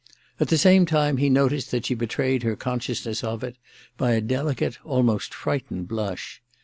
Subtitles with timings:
[0.39, 3.55] At the same time, he noticed that she betrayed her consciousness of it
[3.97, 6.41] by a delicate, almost frightened blush.